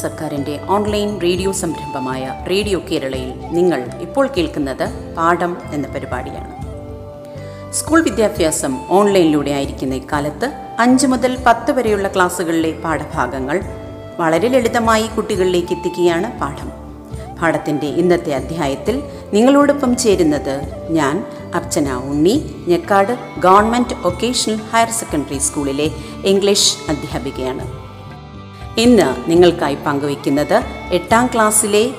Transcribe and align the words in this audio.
സർക്കാരിന്റെ 0.00 0.60
online 0.68 1.20
radio 1.20 1.52
സംരംഭമായ 1.52 2.44
radio 2.50 2.78
കേരളയിൽ 2.90 3.34
നിങ്ങൾ 3.50 3.90
ഇപ്പോൾ 4.00 4.28
കേൾക്കുന്നത് 4.36 5.14
പാഠം 5.16 5.56
എന്ന 5.72 5.88
പരിപാടിയാണ്. 5.88 6.60
സ്കൂൾ 7.72 8.02
വിദ്യാഭ്യാസം 8.02 8.78
ഓൺലൈനിലൂടെ 8.90 9.50
ആയിരിക്കുന്ന 9.50 9.94
ഇക്കാലത്ത് 9.94 10.52
അഞ്ച് 10.78 11.06
മുതൽ 11.06 11.38
പത്ത് 11.46 11.72
വരെയുള്ള 11.72 12.08
ക്ലാസ്സുകളിലെ 12.08 12.72
പാഠഭാഗങ്ങൾ 12.84 13.60
വളരെ 14.18 14.48
ലളിതമായി 14.48 15.06
കുട്ടികളിലേക്ക് 15.06 15.72
എത്തിക്കുകയാണ് 15.72 16.40
പാഠം. 16.40 16.70
പാഠത്തിന്റെ 17.40 17.86
ഇന്നത്തെ 17.86 18.32
അധ്യായത്തിൽ 18.34 19.02
നിങ്ങളോടൊപ്പം 19.32 19.96
ചേരുന്നത് 19.96 20.54
ഞാൻ 20.90 21.24
Archana 21.54 21.92
Unni 21.92 22.54
Njekkad 22.68 23.18
government 23.38 23.94
vocational 23.94 24.58
higher 24.72 24.90
secondary 24.90 25.38
സ്കൂളിലെ 25.38 25.90
ഇംഗ്ലീഷ് 26.24 26.76
അധ്യാപികയാണ്. 26.88 27.79
ഇന്ന് 28.78 29.30
നിങ്ങൾക്കായി 29.30 29.74
പങ്കുവയ്ക്കുന്നത് 29.86 30.62
എട്ടാം 30.92 31.26
ക്ലാസ്സിലെ 31.26 31.94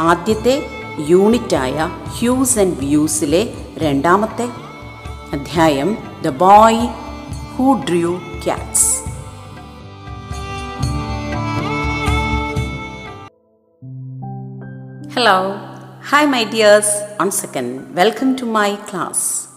ആദ്യത്തെ 0.00 0.66
യൂണിറ്റായ 0.98 1.90
ഹ്യൂസ് 2.18 2.58
ആൻഡ് 2.58 2.78
വ്യൂസിലെ 2.78 3.54
രണ്ടാമത്തെ 3.78 4.48
അധ്യായം 5.32 5.98
the 6.22 6.28
boy 6.28 6.86
who 7.56 7.74
drew 7.74 8.18
cats. 8.44 8.96
Hello 15.14 15.54
hi 16.10 16.26
my 16.26 16.44
dears 16.44 17.20
one 17.20 17.30
second 17.30 17.80
welcome 17.90 18.36
to 18.40 18.44
my 18.44 18.74
class 18.74 19.48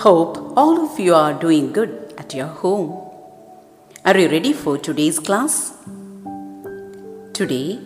hope 0.00 0.60
all 0.60 0.80
of 0.80 1.00
you 1.00 1.12
are 1.12 1.42
doing 1.42 1.68
good 1.68 1.96
at 2.18 2.36
your 2.36 2.50
home 2.50 3.05
Are 4.08 4.16
you 4.16 4.28
ready 4.28 4.52
for 4.52 4.78
today's 4.78 5.18
class? 5.18 5.72
Today, 7.32 7.80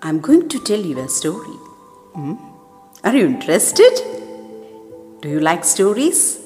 I'm 0.00 0.18
going 0.18 0.48
to 0.48 0.58
tell 0.58 0.80
you 0.80 0.98
a 0.98 1.06
story. 1.06 1.56
Hmm? 2.14 2.36
Are 3.04 3.14
you 3.14 3.26
interested? 3.26 3.94
Do 5.20 5.28
you 5.28 5.38
like 5.38 5.66
stories? 5.66 6.40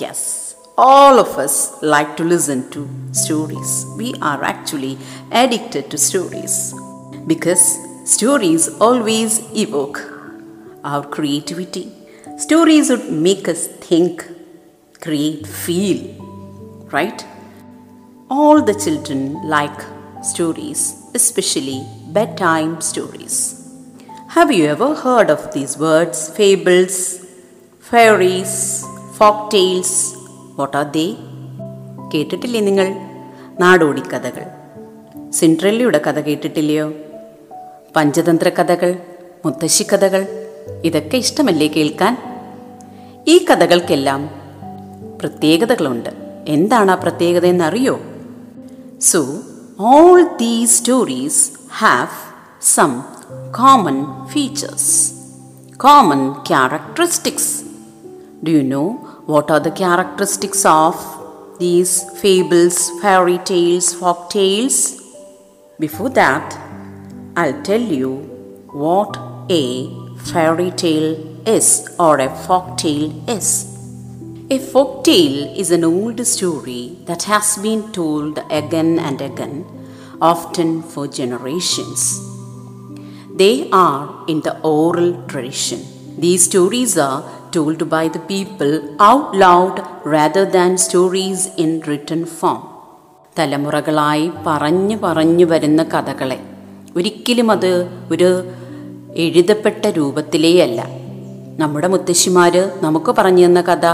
Yes, 0.00 0.56
all 0.76 1.20
of 1.20 1.38
us 1.38 1.80
like 1.80 2.16
to 2.16 2.24
listen 2.24 2.68
to 2.70 2.88
stories. 3.12 3.86
We 3.96 4.14
are 4.20 4.42
actually 4.42 4.98
addicted 5.30 5.88
to 5.92 5.96
stories 5.96 6.74
because 7.28 7.62
stories 8.04 8.66
always 8.80 9.38
evoke 9.56 10.02
our 10.82 11.06
creativity. 11.06 11.92
Stories 12.38 12.90
would 12.90 13.12
make 13.12 13.46
us 13.46 13.68
think, 13.68 14.26
create, 15.00 15.46
feel, 15.46 16.00
right? 16.90 17.24
All 18.30 18.62
the 18.62 18.74
children 18.74 19.20
like 19.44 19.80
stories, 20.22 20.82
especially 21.14 21.78
bedtime 22.08 22.80
stories. 22.80 23.36
Have 24.28 24.50
you 24.50 24.64
ever 24.66 24.94
heard 24.94 25.30
of 25.30 25.52
these 25.52 25.78
words, 25.78 26.30
fables, 26.30 26.96
fairies, 27.84 28.54
folk 29.18 29.50
tales? 29.50 29.92
What 30.56 30.74
are 30.74 30.88
they? 30.96 31.08
കേട്ടിട്ടില്ലേ 32.14 32.60
നിങ്ങൾ 32.60 32.88
നാടോടിക്കഥകൾ 33.60 34.44
സിൻഡ്രല്ലയുടെ 35.38 35.98
കഥ 35.98 36.18
കേട്ടിട്ടില്ലയോ 36.20 36.86
പഞ്ചതന്ത്ര 37.96 38.48
കഥകൾ 38.58 38.90
മുത്തശ്ശിക്കഥകൾ 39.44 40.22
ഇതൊക്കെ 40.84 41.16
ഇഷ്ടമല്ലേ 41.16 41.68
കേൾക്കാൻ 41.68 42.14
ഈ 43.26 43.38
കഥകൾക്കെല്ലാം 43.50 44.22
പ്രത്യേകതകളുണ്ട് 45.20 46.10
എന്താണ് 46.54 46.90
ആ 46.90 46.94
പ്രത്യേകത 46.94 47.46
എന്നറിയോ 47.46 47.94
So, 49.08 49.20
all 49.78 50.38
these 50.38 50.76
stories 50.76 51.36
have 51.82 52.12
some 52.58 52.94
common 53.52 54.26
features, 54.28 55.12
common 55.76 56.22
characteristics. 56.50 57.46
Do 58.42 58.50
you 58.50 58.62
know 58.62 58.86
what 59.26 59.50
are 59.50 59.60
the 59.60 59.72
characteristics 59.72 60.64
of 60.64 60.96
these 61.58 61.92
fables, 62.22 62.78
fairy 63.02 63.36
tales, 63.50 63.92
folk 63.92 64.30
tales? 64.30 64.78
Before 65.78 66.08
that, 66.20 66.58
I'll 67.36 67.60
tell 67.62 67.86
you 68.00 68.10
what 68.72 69.18
a 69.50 69.62
fairy 70.32 70.70
tale 70.70 71.14
is 71.46 71.94
or 71.98 72.20
a 72.20 72.34
folk 72.46 72.78
tale 72.78 73.12
is. 73.28 73.73
A 74.50 74.58
folk 74.58 75.04
tale 75.04 75.56
is 75.56 75.70
an 75.70 75.84
old 75.84 76.18
story 76.26 76.98
that 77.06 77.22
has 77.22 77.56
been 77.56 77.90
told 77.92 78.38
again 78.50 78.98
and 78.98 79.18
again, 79.22 79.64
often 80.20 80.82
for 80.82 81.08
generations. 81.08 82.20
They 83.34 83.70
are 83.70 84.24
in 84.28 84.42
the 84.42 84.60
oral 84.60 85.26
tradition. 85.26 85.80
These 86.18 86.44
stories 86.44 86.98
are 86.98 87.22
told 87.52 87.88
by 87.88 88.08
the 88.08 88.18
people 88.18 88.96
out 89.00 89.34
loud 89.34 89.80
rather 90.04 90.44
than 90.44 90.76
stories 90.78 91.48
in 91.56 91.80
written 91.88 92.24
form. 92.38 92.60
തലമുറകളായി 93.36 94.26
പറഞ്ഞു 94.46 94.96
പറഞ്ഞു 95.04 95.46
വരുന്ന 95.52 95.82
കഥകളെ 95.94 96.36
ഒരിക്കലും 96.96 97.48
അത് 97.54 97.70
ഒരു 98.14 98.28
എഴുതപ്പെട്ട 99.24 99.86
രൂപത്തിലേ 99.96 100.52
അല്ല 100.66 100.80
നമ്മുടെ 101.62 101.88
മുത്തശ്ശിമാർ 101.94 102.54
നമുക്ക് 102.84 103.10
പറഞ്ഞു 103.18 103.46
തന്ന 103.46 103.62
കഥ 103.70 103.86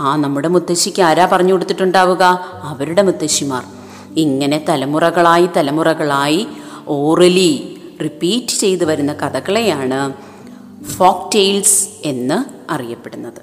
ആ 0.00 0.16
നമ്മുടെ 0.16 0.48
മുത്തശ്ശിക്ക് 0.48 1.02
ആരാ 1.02 1.28
പറഞ്ഞു 1.32 1.52
കൊടുത്തിട്ടുണ്ടാവുക? 1.52 2.22
അവരുടെ 2.62 3.02
മുത്തശ്ശിമാർ. 3.02 3.64
ഇങ്ങനെ 4.16 4.64
തലമുറകളായി 4.68 5.48
തലമുറകളായി 5.56 6.48
ഓറലി 6.88 7.80
റിപ്പീറ്റ് 8.02 8.48
ചെയ്തു 8.48 8.84
വരുന്ന 8.84 9.12
കഥകളെയാണ് 9.12 10.12
ഫോക്ക് 10.84 11.34
ടെയിൽസ് 11.34 11.88
എന്ന് 12.04 12.72
അറിയപ്പെടുന്നത്. 12.72 13.42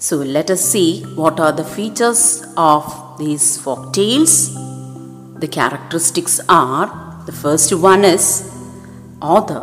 So 0.00 0.22
let 0.22 0.54
see 0.54 1.04
what 1.14 1.42
are 1.42 1.54
the 1.54 1.62
features 1.62 2.42
of 2.58 3.18
these 3.18 3.60
folk 3.60 3.98
tales. 3.98 4.50
The 5.38 5.44
characteristics 5.44 6.40
are 6.50 6.88
the 7.26 7.30
first 7.30 7.76
one 7.76 8.06
is 8.06 8.42
other 9.24 9.60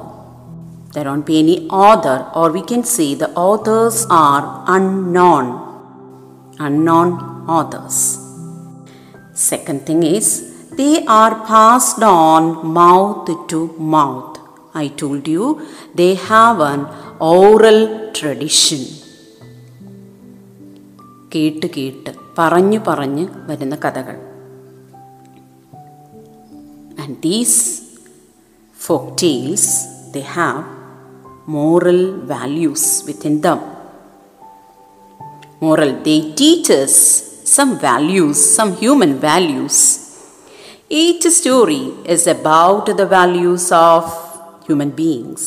don't 1.02 1.25
be 1.25 1.34
any 1.34 1.69
other 1.72 2.24
or 2.36 2.52
we 2.52 2.59
can 2.59 2.84
see 2.84 3.16
the 3.16 3.24
authors 3.38 4.08
are 4.12 4.72
unknown 4.72 5.70
Unknown 6.60 7.10
authors. 7.56 7.98
Second 9.50 9.81
thing 9.87 10.03
is 10.03 10.26
they 10.81 11.04
are 11.06 11.34
passed 11.47 12.03
on 12.03 12.66
mouth 12.81 13.28
to 13.50 13.60
mouth. 13.78 14.38
I 14.75 14.88
told 14.88 15.26
you 15.28 15.44
they 15.94 16.14
have 16.14 16.60
an 16.72 16.82
oral 17.19 17.81
tradition. 18.19 18.84
കേട്ട് 21.34 21.66
കേട്ട് 21.76 22.10
പറഞ്ഞു 22.38 22.78
പറഞ്ഞ് 22.88 23.25
വരുന്ന 23.48 23.75
കഥകൾ 23.84 24.16
and 27.03 27.16
these 27.26 27.58
folk 28.84 29.06
tales 29.23 29.64
they 30.14 30.25
have 30.38 30.58
moral 31.56 32.00
values 32.32 32.84
within 33.06 33.34
them 33.46 33.61
moral 35.63 35.92
they 36.08 36.19
teach 36.42 36.69
us 36.81 36.94
some 37.56 37.72
values 37.80 38.38
some 38.58 38.72
human 38.84 39.13
values. 39.19 39.75
Each 40.90 41.24
story 41.40 41.84
is 42.13 42.28
about 42.28 42.86
the 43.00 43.06
values 43.06 43.72
of 43.72 44.04
human 44.68 44.92
beings. 44.92 45.42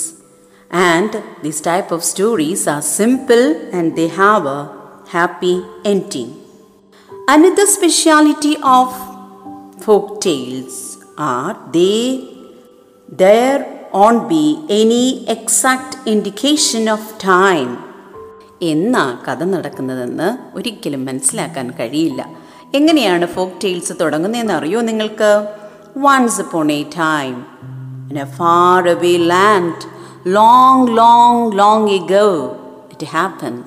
And 0.71 1.23
these 1.43 1.61
type 1.61 1.91
of 1.97 2.03
stories 2.03 2.67
are 2.67 2.83
simple 2.83 3.45
and 3.77 3.97
they 3.97 4.09
have 4.09 4.47
a 4.47 4.61
happy 5.09 5.57
ending. 5.85 6.31
Another 7.29 7.67
speciality 7.67 8.57
of 8.63 8.89
folk 9.85 10.21
tales 10.21 10.77
are 11.17 11.53
they 11.73 12.29
there 13.09 13.89
won't 13.93 14.29
be 14.29 14.45
any 14.69 15.29
exact 15.29 15.97
indication 16.07 16.89
of 16.89 17.03
time 17.19 17.94
എന്നാ 18.63 19.19
കഥ 19.29 19.45
നടക്കുന്നതെന്ന് 19.45 20.57
ഒരിക്കലും 20.57 21.07
മനസ്സിലാക്കാൻ 21.07 21.71
കഴിയില്ല. 21.71 22.29
എങ്ങനെയാണ് 22.75 23.27
folk 23.27 23.53
tales 23.65 23.93
തുടങ്ങുന്നതെന്ന് 24.01 24.55
അറിയോ 24.55 24.81
നിങ്ങൾക്ക്? 24.81 25.47
Once 25.97 26.41
a 26.41 26.83
time 26.83 27.47
in 28.11 28.19
a 28.19 28.25
far 28.25 28.89
away 28.89 29.17
land 29.17 29.75
long 30.27 30.97
long 30.97 31.59
long 31.59 31.89
he 31.89 32.07
gave 32.07 32.51
it 32.91 33.07
happen 33.07 33.63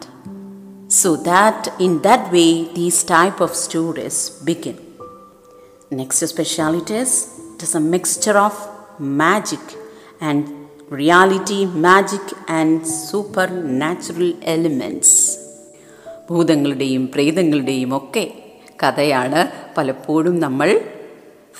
so 0.89 1.15
that 1.15 1.71
in 1.79 1.97
that 1.97 2.23
way 2.23 2.63
these 2.63 3.05
type 3.11 3.43
of 3.43 3.55
stories 3.55 4.31
begin 4.43 4.73
next 5.93 6.27
specialities 6.27 7.25
it 7.51 7.63
is 7.63 7.77
a 7.77 7.79
mixture 7.79 8.37
of 8.37 8.69
magic 9.01 9.87
and 10.23 10.66
reality, 10.91 11.67
and 12.49 12.83
supernatural 13.79 14.33
elements 14.43 15.37
ഭൂതങ്ങളുടെയും 16.29 17.07
പ്രേതങ്ങളുടെയും 17.07 17.97
ഒക്കെ 17.97 18.33
കഥയാണ് 18.83 19.51
പലപ്പോഴും 19.77 20.39
നമ്മൾ 20.39 20.81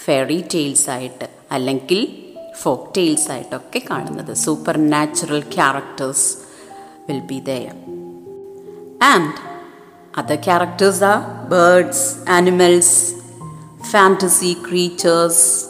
fairy 0.05 0.43
tales 0.53 0.89
ആയിട്ട് 0.89 1.27
അല്ലെങ്കിൽ 1.51 2.23
folk 2.61 2.93
tales 2.97 3.31
ആയിട്ടൊക്കെ 3.31 3.81
കാണുന്നത്. 3.89 4.33
Supernatural 4.77 5.39
characters 5.39 6.37
will 7.09 7.19
be 7.19 7.39
there 7.39 7.75
and 9.03 9.33
other 10.17 10.35
characters 10.35 11.03
are 11.03 11.49
birds 11.49 12.29
animals 12.29 13.13
fantasy 13.91 14.57
creatures 14.69 15.67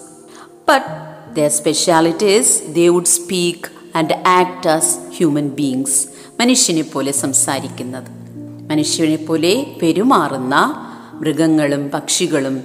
But 0.69 1.06
speciality 1.45 2.29
is 2.39 2.47
they 2.75 2.89
would 2.89 3.07
speak 3.07 3.59
and 3.93 4.09
act 4.39 4.65
as 4.75 4.87
human 5.17 5.47
beings. 5.59 5.93
മനുഷ്യനെ 6.39 6.81
പോലെ 6.81 7.11
സംസാരിക്കുന്നത്. 7.11 8.09
മനുഷ്യനെ 8.71 9.15
പോലെ 9.15 9.65
പെരുമാറുന്ന 9.81 10.55
മൃഗങ്ങളും 11.21 11.89
പക്ഷികളും 11.93 12.57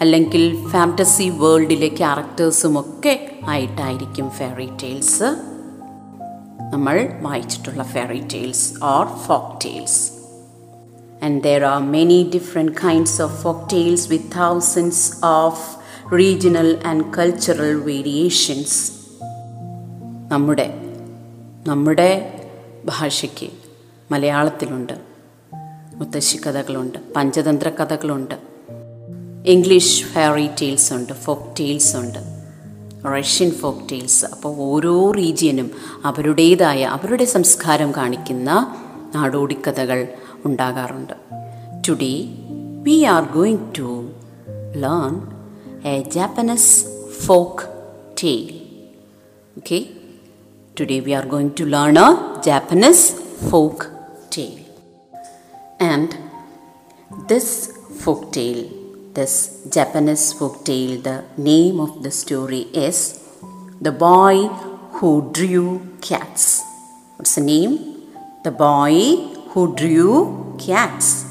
അല്ലെങ്കിൽ 0.00 0.44
ഫാന്റസി 0.70 1.28
വേൾഡിലെ 1.42 1.88
ക്യാരക്ടേഴ്സും 1.88 2.80
ഒക്കെ 2.80 3.14
ആയിട്ടായിരിക്കും 3.46 4.30
ഫെയറി 4.30 4.68
ടെയിൽസ് 4.82 5.28
നമ്മൾ 6.72 7.08
വായിച്ചിട്ടുള്ള 7.20 7.82
fairy 7.82 8.22
tales 8.32 8.84
or 8.84 9.06
folk 9.26 9.52
tales 9.64 10.00
and 11.24 11.42
there 11.42 11.64
are 11.64 11.80
many 11.82 12.30
different 12.34 12.72
kinds 12.84 13.22
of 13.22 13.42
folk 13.42 13.70
tales 13.72 14.08
with 14.08 14.30
thousands 14.36 15.06
of 15.24 15.58
regional 16.12 16.86
and 16.86 17.04
cultural 17.18 17.74
variations 17.74 18.92
നമ്മുടെ 20.32 20.74
നമ്മുടെ 21.66 22.40
ഭാഷയ്ക്ക് 22.84 23.50
മലയാളത്തിലുണ്ട് 24.10 24.92
മുത്തശ്ശി 25.94 26.36
കഥകളുണ്ട് 26.36 26.98
പഞ്ചതന്ത്ര 27.16 27.68
കഥകളുണ്ട് 27.68 28.34
ഇംഗ്ലീഷ് 29.46 30.04
ഫെയറി 30.04 30.46
ടെയിൽസ് 30.46 30.92
ഉണ്ട് 30.92 31.12
ഫോക്ക് 31.12 31.56
ടെയിൽസ് 31.60 31.96
ഉണ്ട് 31.96 32.18
റഷ്യൻ 33.06 33.50
ഫോക്ക് 33.50 33.88
ടെയിൽസ് 33.92 34.24
അപ്പോൾ 34.24 34.56
ഓരോ 34.56 35.10
റീജിയനും 35.10 35.70
അവരുടേതായ 36.04 36.84
അവരുടെ 36.84 37.24
സംസ്കാരം 37.24 37.92
കാണിക്കുന്ന 37.96 38.76
നാടോടിക്കഥകൾ 39.14 40.08
ഉണ്ടാകാറുണ്ട്. 40.44 41.12
Today 41.88 42.28
we 42.82 43.02
are 43.02 43.32
going 43.32 43.72
to 43.78 44.10
learn 44.76 45.33
a 45.92 46.02
Japanese 46.02 46.88
folk 47.24 47.68
tale. 48.16 48.52
Okay, 49.58 49.82
today 50.74 51.00
we 51.02 51.12
are 51.12 51.26
going 51.26 51.54
to 51.54 51.66
learn 51.66 51.98
a 51.98 52.40
Japanese 52.42 53.10
folk 53.50 53.90
tale. 54.30 54.64
And 55.78 56.16
this 57.28 57.76
folk 58.00 58.32
tale, 58.32 58.64
this 59.12 59.68
Japanese 59.70 60.32
folk 60.32 60.64
tale, 60.64 61.02
the 61.02 61.24
name 61.36 61.78
of 61.80 62.02
the 62.02 62.10
story 62.10 62.62
is 62.86 63.20
The 63.82 63.92
Boy 63.92 64.46
Who 64.96 65.30
Drew 65.32 65.98
Cats. 66.00 66.62
What's 67.16 67.34
the 67.34 67.42
name? 67.42 67.72
The 68.42 68.52
Boy 68.52 69.16
Who 69.50 69.74
Drew 69.76 70.56
Cats. 70.58 71.23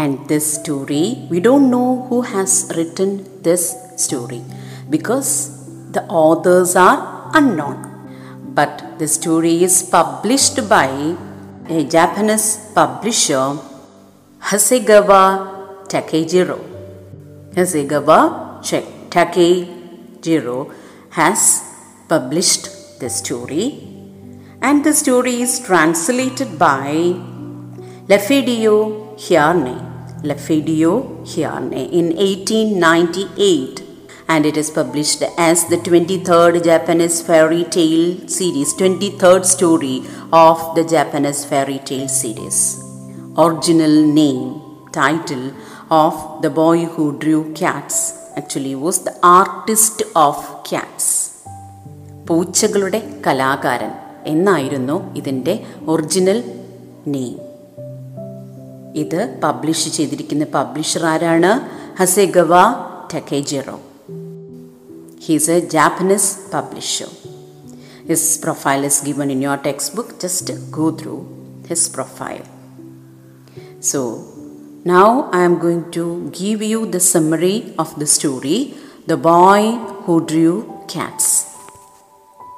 And 0.00 0.28
this 0.30 0.46
story, 0.58 1.04
we 1.28 1.38
don't 1.40 1.70
know 1.74 2.06
who 2.08 2.18
has 2.32 2.50
written 2.76 3.10
this 3.46 3.62
story 3.96 4.42
because 4.94 5.30
the 5.96 6.04
authors 6.04 6.76
are 6.76 6.98
unknown. 7.34 7.78
But 8.58 8.74
the 9.00 9.08
story 9.08 9.64
is 9.68 9.76
published 9.82 10.68
by 10.68 10.88
a 11.76 11.84
Japanese 11.96 12.46
publisher, 12.76 13.44
Hasegawa 14.50 15.24
Takejiro. 15.92 16.58
Hasegawa 17.56 18.20
Takejiro 19.10 20.72
has 21.10 21.40
published 22.08 23.00
the 23.00 23.10
story 23.10 23.64
and 24.62 24.84
the 24.84 24.94
story 25.02 25.36
is 25.42 25.58
translated 25.68 26.58
by 26.58 26.86
Lafedio 28.12 28.76
Hiarne. 29.24 29.87
Lafedio 30.22 31.24
Hiarne 31.24 31.92
in 31.92 32.06
1898 32.16 33.82
and 34.28 34.44
it 34.44 34.56
is 34.56 34.70
published 34.70 35.22
as 35.38 35.66
the 35.68 35.76
23rd 35.76 36.64
Japanese 36.64 37.22
fairy 37.22 37.64
tale 37.64 38.28
series, 38.28 38.74
23rd 38.74 39.44
story 39.44 40.02
of 40.32 40.74
the 40.74 40.84
Japanese 40.84 41.44
fairy 41.44 41.78
tale 41.78 42.08
series. 42.08 42.82
Original 43.38 44.06
name, 44.06 44.60
title 44.92 45.52
of 45.90 46.42
The 46.42 46.50
Boy 46.50 46.84
Who 46.84 47.18
Drew 47.18 47.54
Cats 47.54 48.32
actually 48.36 48.74
was 48.74 49.04
The 49.04 49.16
Artist 49.22 50.02
of 50.14 50.36
Cats. 50.64 51.06
പൂച്ചകളുടെ 52.26 53.02
കലാകാരൻ 53.26 53.92
എന്നായിരുന്നു 54.24 55.14
ഇതിന്റെ 55.14 55.54
original 55.86 56.38
name 57.06 57.47
ഇത് 59.03 59.19
publish 59.43 59.91
ചെയ്തിരിക്കുന്ന 59.97 60.45
publisher 60.57 61.05
ആരാണ് 61.13 61.51
Hasegawa 61.99 62.53
Takejiro 63.13 63.77
he's 65.27 65.51
a 65.55 65.59
Japanese 65.75 66.31
publisher 66.53 67.11
his 68.11 68.29
profile 68.43 68.83
is 68.91 69.01
given 69.09 69.29
in 69.35 69.41
your 69.47 69.61
textbook 69.99 70.19
just 70.25 70.55
go 70.77 70.87
through 71.01 71.17
his 71.71 71.89
profile 71.97 72.43
so 73.91 74.01
Now 74.85 75.29
I 75.31 75.45
am 75.45 75.59
going 75.59 75.91
to 75.91 76.29
give 76.31 76.61
you 76.61 76.85
the 76.85 76.99
summary 76.99 77.73
of 77.79 77.97
the 77.97 78.05
story 78.05 78.73
The 79.07 79.15
Boy 79.17 79.61
Who 80.03 80.25
Drew 80.25 80.55
Cats. 80.89 81.27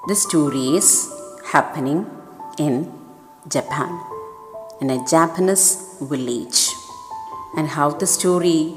The 0.07 0.15
story 0.15 0.75
is 0.75 1.07
happening 1.45 2.07
in 2.57 2.91
Japan, 3.47 3.91
in 4.81 4.89
a 4.89 5.05
Japanese 5.05 5.67
village. 6.00 6.70
And 7.56 7.68
how 7.68 7.90
the 7.90 8.06
story 8.06 8.74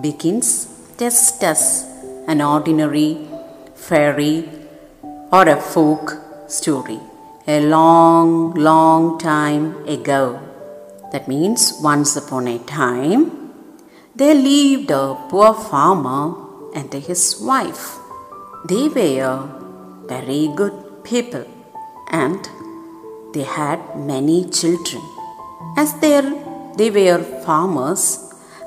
begins 0.00 0.68
just 0.98 1.42
as 1.42 1.86
an 2.26 2.40
ordinary 2.40 3.28
fairy 3.74 4.48
or 5.32 5.48
a 5.48 5.60
folk 5.60 6.14
story 6.48 7.00
a 7.46 7.60
long, 7.60 8.54
long 8.54 9.18
time 9.18 9.86
ago. 9.86 10.40
That 11.12 11.28
means 11.28 11.74
once 11.82 12.16
upon 12.16 12.48
a 12.48 12.58
time, 12.58 13.52
there 14.14 14.34
lived 14.34 14.90
a 14.90 15.14
poor 15.28 15.52
farmer 15.52 16.34
and 16.74 16.92
his 16.92 17.40
wife. 17.40 17.98
They 18.68 18.88
were 18.88 19.48
very 20.06 20.48
good 20.54 21.04
people 21.04 21.44
and 22.10 22.48
they 23.34 23.42
had 23.42 23.80
many 23.96 24.48
children. 24.48 25.02
As 25.76 25.92
they 26.78 26.90
were 26.90 27.22
farmers, 27.46 28.02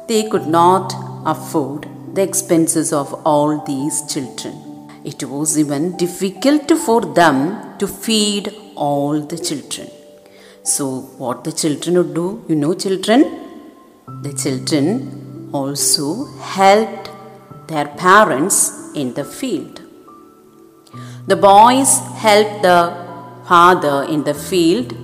they 0.07 0.21
could 0.29 0.47
not 0.47 0.93
afford 1.33 1.87
the 2.15 2.23
expenses 2.29 2.91
of 3.01 3.13
all 3.31 3.63
these 3.71 3.97
children. 4.13 4.55
It 5.11 5.23
was 5.23 5.57
even 5.61 5.83
difficult 5.97 6.69
for 6.85 7.01
them 7.19 7.77
to 7.79 7.87
feed 7.87 8.53
all 8.75 9.21
the 9.21 9.37
children. 9.37 9.87
So, 10.63 10.85
what 11.21 11.43
the 11.43 11.53
children 11.61 11.97
would 11.97 12.13
do, 12.13 12.43
you 12.49 12.55
know, 12.55 12.73
children? 12.73 13.21
The 14.25 14.33
children 14.43 15.49
also 15.53 16.07
helped 16.57 17.09
their 17.67 17.87
parents 18.07 18.57
in 19.01 19.13
the 19.13 19.23
field. 19.23 19.81
The 21.27 21.35
boys 21.35 21.91
helped 22.25 22.61
the 22.63 22.79
father 23.47 23.97
in 24.13 24.23
the 24.23 24.33
field, 24.33 24.95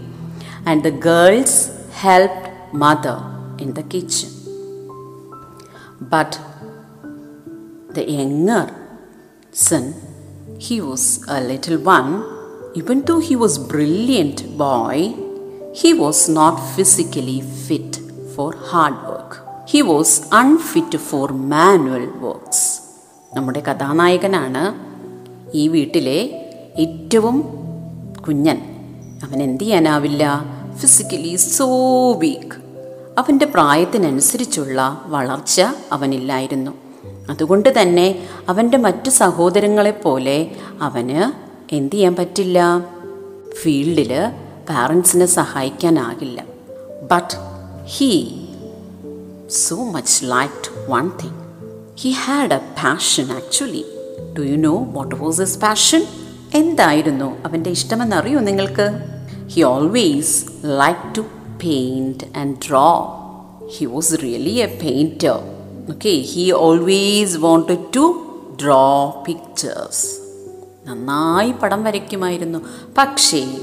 and 0.65 0.83
the 0.83 0.91
girls 0.91 1.53
helped 1.91 2.42
mother 2.73 3.17
in 3.59 3.73
the 3.73 3.83
kitchen. 3.83 4.29
But 6.13 6.39
the 7.95 8.03
younger 8.09 8.63
son, 9.51 9.93
he 10.59 10.81
was 10.81 11.23
a 11.27 11.39
little 11.41 11.77
one, 11.77 12.09
even 12.75 13.01
though 13.01 13.19
he 13.19 13.35
was 13.35 13.57
brilliant 13.57 14.57
boy, 14.57 15.13
he 15.75 15.93
was 15.93 16.27
not 16.29 16.55
physically 16.75 17.41
fit 17.41 17.99
for 18.35 18.53
hard 18.55 18.95
work. 19.07 19.31
He 19.67 19.81
was 19.81 20.27
unfit 20.31 20.99
for 21.09 21.27
manual 21.55 22.07
works. 22.25 22.61
നമ്മുടെ 23.35 23.61
കഥാനായകനാണ് 23.67 24.63
ഈ 25.61 25.63
വീട്ടിലെ 25.75 26.19
ഏറ്റവും 26.83 27.37
കുഞ്ഞൻ 28.25 28.59
അവൻ 29.25 29.39
എന്ത് 29.47 29.63
ചെയ്യാനാവില്ല 29.63 30.23
physically 30.81 31.33
so 31.55 31.67
week 32.23 32.62
അവന്റെ 33.17 33.45
പ്രായത്തിനനുസരിച്ചുള്ള 33.45 35.01
വളർച്ച 35.05 35.61
അവനില്ലായിരുന്നു. 35.91 36.71
അതുകൊണ്ട് 37.29 37.81
തന്നെ 37.81 38.27
അവന്റെ 38.49 38.77
മറ്റു 38.77 39.09
സഹോദരങ്ങളെപ്പോലെ 39.09 40.51
അവന് 40.81 41.31
എന്ത് 41.75 41.95
ചെയ്യാൻ 41.95 42.15
പറ്റില്ല? 42.15 42.85
ഫീൽഡിൽ 43.61 44.31
പാരൻസിനെ 44.69 45.25
സഹായിക്കാനാകില്ല. 45.25 46.43
But 47.11 47.37
he 47.85 48.29
so 49.49 49.75
much 49.75 50.25
like 50.25 50.91
one 50.91 51.11
thing 51.23 51.39
he 51.99 52.09
had 52.09 52.53
a 52.53 52.57
passion 52.57 53.31
actually 53.31 53.85
do 54.37 54.41
you 54.41 54.57
know 54.57 54.85
what 54.87 55.15
was 55.15 55.41
is 55.41 55.59
passion 55.59 56.05
എന്തായിരുന്നു 56.53 57.45
അവന്റെ 57.45 57.69
ഇഷ്ടമെന്നറിയോ 57.69 58.39
നിങ്ങൾക്ക്? 58.39 58.87
He 59.47 59.61
always 59.61 60.45
like 60.65 61.15
to 61.17 61.21
paint 61.63 62.37
and 62.37 62.55
draw 62.69 63.19
he 63.77 63.85
was 63.85 64.13
really 64.23 64.49
a 64.49 64.65
painter 64.65 65.39
okay 65.89 66.09
he 66.09 66.51
always 66.51 67.37
wanted 67.37 67.83
to 67.95 68.25
draw 68.63 69.09
pictures 69.27 70.23
നന്നായി 70.87 71.51
പടം 71.51 71.83
വരയ്ക്കുമായിരുന്നു. 71.83 72.59
പക്ഷേ 72.97 73.57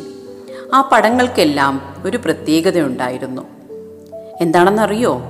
ആ 0.74 0.88
പടങ്ങൾക്കെല്ലാം 0.92 2.02
ഒരു 2.04 2.16
പ്രത്യേകതയുണ്ടായിരുന്നു. 2.16 3.42
എന്താണെന്നറിയോ? 4.40 5.20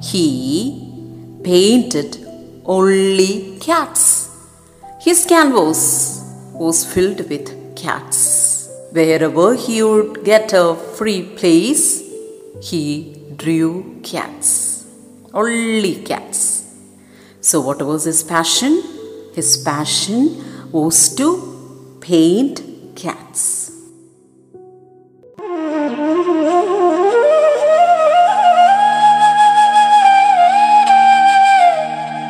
He 0.00 0.26
painted 1.46 2.18
only 2.66 3.58
cats 3.64 4.28
his 5.06 5.28
canvas 5.28 6.18
was 6.62 6.86
filled 6.86 7.28
with 7.28 7.76
cats 7.82 8.28
wherever 8.92 9.56
he 9.56 9.80
would 9.80 10.20
get 10.24 10.56
a 10.56 10.94
free 10.94 11.20
place 11.20 12.07
he 12.62 12.82
drew 13.34 13.80
cats 14.10 14.56
only 15.34 16.04
cats 16.06 16.46
So, 17.42 17.60
what 17.60 17.80
was 17.80 18.04
his 18.04 18.22
passion? 18.24 18.72
His 19.34 19.56
passion 19.58 20.18
was 20.72 21.14
to 21.14 21.26
paint 22.00 22.56
cats. 22.96 23.42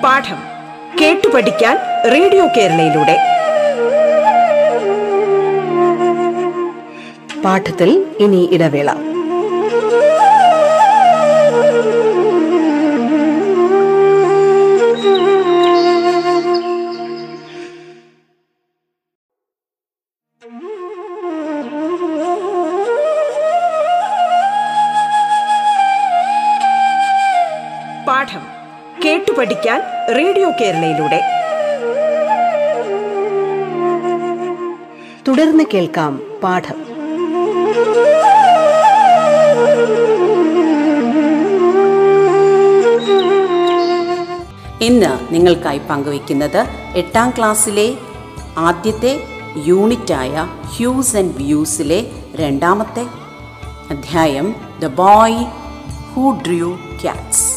പാഠം 0.02 0.40
കേട്ടു 1.00 1.28
പഠിക്കാൻ 1.28 1.76
radio 2.04 2.44
കേരളയിലൂടെ 2.56 3.16
പാഠത്തിൽ 7.44 7.90
ഇനി 8.20 8.48
ഇടവേള 8.52 8.90
കേരളയിലൂടെ. 30.60 31.20
തുടർന്ന് 35.28 35.64
കേൾക്കാം 35.74 36.20
പാഠം. 36.42 36.88
ഇന്ന് 44.80 45.34
നിങ്ങൾക്കായി 45.34 45.80
പങ്കുവയ്ക്കുന്നത് 45.90 46.66
എട്ടാം 46.96 47.30
ക്ലാസ്സിലെ 47.30 47.94
ആദ്യത്തെ 48.58 49.20
യൂണിറ്റായ 49.56 50.48
ഹ്യൂസ് 50.76 51.16
ആൻഡ് 51.16 51.36
വ്യൂസിലെ 51.36 52.06
രണ്ടാമത്തെ 52.34 53.06
അധ്യായം 53.90 54.54
the 54.78 54.86
boy 54.86 55.44
who 56.14 56.30
drew 56.30 56.76
cats. 57.02 57.47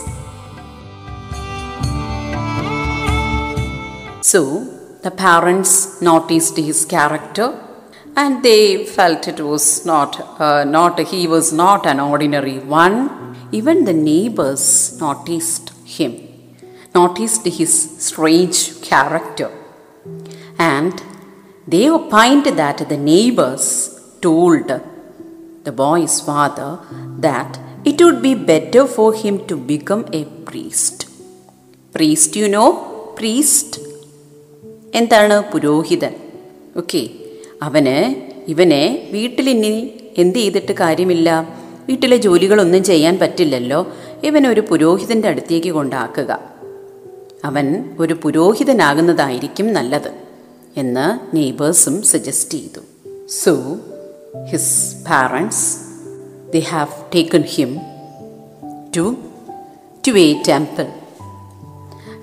So 4.31 4.41
the 5.03 5.11
parents 5.25 5.71
noticed 6.09 6.55
his 6.67 6.79
character 6.93 7.47
and 8.21 8.43
they 8.47 8.85
felt 8.85 9.27
it 9.31 9.39
was 9.51 9.65
not, 9.91 10.13
uh, 10.39 10.63
not 10.63 10.99
he 11.13 11.23
was 11.33 11.47
not 11.51 11.85
an 11.91 11.99
ordinary 11.99 12.59
one. 12.59 12.95
Even 13.51 13.83
the 13.89 13.97
neighbors 14.11 14.63
noticed 15.01 15.71
him, 15.97 16.13
noticed 16.95 17.45
his 17.59 17.73
strange 18.07 18.59
character. 18.89 19.51
And 20.57 20.95
they 21.67 21.85
opined 21.89 22.47
that 22.61 22.89
the 22.91 23.01
neighbors 23.13 23.65
told 24.21 24.67
the 25.65 25.75
boy's 25.83 26.17
father 26.21 26.71
that 27.27 27.59
it 27.83 28.01
would 28.01 28.21
be 28.21 28.35
better 28.53 28.85
for 28.97 29.13
him 29.13 29.45
to 29.47 29.57
become 29.57 30.05
a 30.13 30.23
priest. 30.49 31.07
Priest, 31.91 32.35
you 32.41 32.47
know, 32.47 32.69
priest 33.21 33.79
എന്താണ് 34.95 35.51
പുരോഹിതൻ? 35.53 36.13
Okay 36.77 37.09
അവന് 37.63 38.15
ഇവനെ 38.47 39.09
വീട്ടിലിനി 39.11 39.91
എന്ത് 40.17 40.39
ചെയ്തിട്ട് 40.39 40.71
കാര്യമില്ല? 40.71 41.57
വീട്ടിലെ 41.89 42.17
ജോലികളൊന്നും 42.17 42.83
ചെയ്യാൻ 42.83 43.19
പറ്റില്ലല്ലോ. 43.19 43.87
ഇവനൊരു 44.23 44.61
പുരോഹിതന്റെ 44.61 45.27
അടുത്തേക്ക് 45.27 45.71
കൊണ്ടാക്കുക. 45.71 46.39
അവൻ 47.45 47.89
ഒരു 47.99 48.13
പുരോഹിതനാകുന്നതായിരിക്കും 48.13 49.73
നല്ലത് 49.73 50.11
എന്ന് 50.77 51.35
നെയ്ബേഴ്സും 51.35 52.01
സജസ്റ്റ് 52.01 52.53
ചെയ്തു. 52.53 52.79
So 53.29 53.77
his 54.51 54.95
parents 55.09 55.77
they 56.51 56.59
have 56.59 57.15
taken 57.15 57.41
him 57.41 57.79
to 58.97 59.15
to 60.07 60.11
a 60.11 60.43
temple 60.47 60.87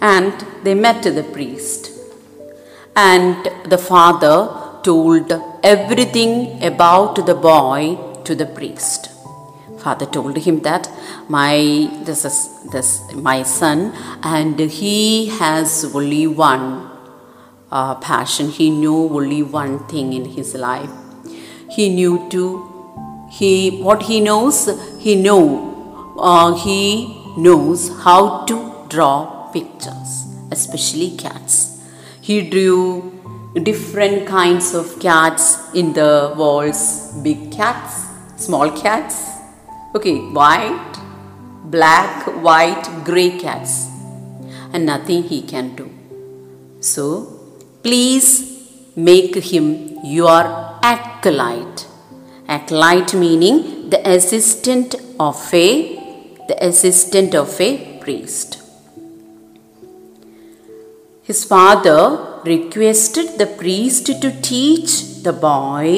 and 0.02 0.66
the 0.66 0.68
met 0.68 1.10
the 1.10 1.20
priest 1.20 1.87
and 2.98 3.48
the 3.72 3.78
father 3.78 4.36
told 4.82 5.32
everything 5.62 6.32
about 6.70 7.26
the 7.26 7.34
boy 7.34 7.96
to 8.24 8.34
the 8.34 8.46
priest. 8.46 9.10
Father 9.82 10.06
told 10.06 10.36
him 10.46 10.60
that 10.60 10.90
my 11.28 11.56
this 12.06 12.24
is 12.24 12.38
this 12.72 12.88
my 13.28 13.42
son 13.42 13.92
and 14.22 14.58
he 14.78 15.26
has 15.40 15.84
only 15.94 16.26
one 16.26 16.64
uh, 17.70 17.94
passion. 17.96 18.50
He 18.50 18.70
knew 18.70 18.96
only 19.20 19.42
one 19.42 19.78
thing 19.86 20.12
in 20.12 20.24
his 20.24 20.54
life. 20.54 20.90
He 21.70 21.88
knew 21.88 22.28
to 22.30 22.42
he 23.30 23.52
what 23.86 24.02
he 24.10 24.20
knows 24.20 24.58
he 24.98 25.14
know 25.14 25.42
uh, 26.18 26.54
he 26.54 26.80
knows 27.36 27.88
how 28.04 28.44
to 28.46 28.56
draw 28.88 29.50
pictures 29.52 30.24
especially 30.50 31.10
cats 31.24 31.67
he 32.28 32.36
drew 32.54 32.78
different 33.68 34.26
kinds 34.26 34.74
of 34.74 34.86
cats 35.00 35.44
in 35.80 35.94
the 35.94 36.34
walls. 36.40 36.80
Big 37.26 37.50
cats 37.50 37.94
small 38.38 38.70
cats. 38.70 39.16
Okay 39.94 40.16
white 40.38 40.96
black 41.64 42.26
white 42.48 42.86
gray 43.04 43.30
cats. 43.38 43.88
And 44.72 44.84
nothing 44.86 45.22
he 45.22 45.40
can 45.42 45.74
do. 45.74 45.90
So 46.80 47.04
please 47.82 48.28
make 48.94 49.34
him 49.36 49.98
your 50.04 50.42
acolyte. 50.82 51.86
Acolyte 52.46 53.14
meaning 53.14 53.90
the 53.90 54.00
assistant 54.16 54.94
of 55.18 55.38
a 55.52 55.68
the 56.48 56.56
assistant 56.64 57.34
of 57.34 57.60
a 57.60 57.98
priest 58.00 58.57
his 61.28 61.44
father 61.44 62.00
requested 62.52 63.28
the 63.40 63.50
priest 63.60 64.06
to 64.22 64.30
teach 64.52 64.92
the 65.26 65.34
boy 65.48 65.90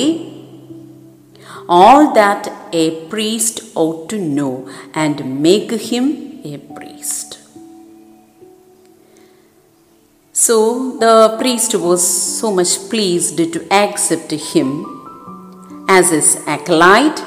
all 1.68 2.12
that 2.12 2.50
a 2.72 2.84
priest 3.12 3.60
ought 3.76 4.08
to 4.12 4.18
know 4.18 4.68
and 4.92 5.40
make 5.46 5.70
him 5.90 6.06
a 6.52 6.58
priest. 6.58 7.38
So 10.32 10.98
the 10.98 11.36
priest 11.38 11.74
was 11.76 12.02
so 12.40 12.50
much 12.50 12.72
pleased 12.92 13.36
to 13.54 13.60
accept 13.72 14.32
him 14.32 14.68
as 15.88 16.10
his 16.10 16.30
acolyte, 16.46 17.22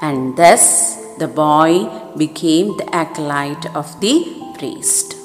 and 0.00 0.36
thus 0.36 0.96
the 1.18 1.28
boy 1.28 1.72
became 2.16 2.76
the 2.78 2.88
acolyte 2.94 3.66
of 3.74 4.00
the 4.00 4.14
priest. 4.58 5.21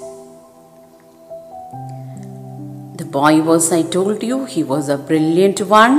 boy 3.19 3.43
was, 3.43 3.73
I 3.73 3.83
told 3.83 4.23
you, 4.23 4.45
he 4.47 4.63
was 4.63 4.89
a 4.89 4.99
brilliant 4.99 5.61
one 5.61 5.97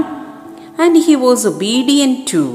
and 0.77 0.97
he 0.97 1.15
was 1.15 1.45
obedient 1.45 2.27
too. 2.27 2.51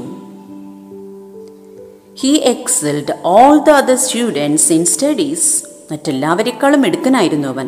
He 2.15 2.43
excelled 2.43 3.11
all 3.23 3.63
the 3.63 3.75
other 3.81 3.97
students 3.97 4.69
in 4.77 4.85
studies. 4.97 5.43
മറ്റെല്ലാവരെക്കാളും 5.91 6.83
എടുക്കനായിരുന്നു 6.87 7.47
അവൻ 7.53 7.67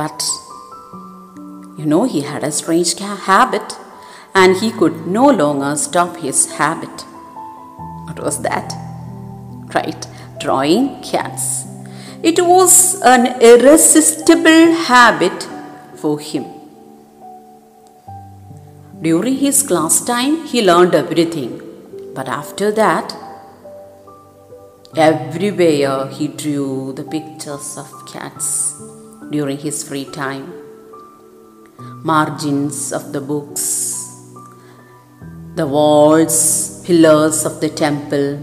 but 0.00 0.24
you 1.80 1.86
know 1.96 2.00
he 2.14 2.20
had 2.28 2.48
a 2.50 2.52
strange 2.60 3.10
habit 3.26 3.74
and 4.42 4.56
he 4.62 4.70
could 4.80 5.02
no 5.18 5.26
longer 5.42 5.74
stop 5.84 6.20
his 6.24 6.46
habit 6.60 7.04
What 8.08 8.20
was 8.20 8.40
that? 8.42 8.72
Right, 9.74 10.06
drawing 10.40 11.02
cats. 11.02 11.44
it 12.23 12.39
was 12.39 13.01
an 13.01 13.41
irresistible 13.41 14.71
habit 14.89 15.45
for 15.97 16.17
him. 16.19 16.45
During 19.01 19.35
his 19.35 19.61
class 19.61 19.99
time, 20.05 20.45
he 20.45 20.61
learned 20.61 20.95
everything. 20.95 21.61
But 22.15 22.29
after 22.29 22.71
that, 22.71 23.13
everywhere 24.95 26.07
he 26.07 26.29
drew 26.29 26.93
the 26.93 27.03
pictures 27.03 27.77
of 27.77 27.91
cats 28.05 28.81
during 29.29 29.57
his 29.57 29.85
free 29.85 30.05
time. 30.05 30.53
Margins 32.05 32.93
of 32.93 33.11
the 33.11 33.19
books, 33.19 33.65
the 35.55 35.67
walls, 35.67 36.81
pillars 36.85 37.43
of 37.45 37.59
the 37.59 37.67
temple. 37.67 38.39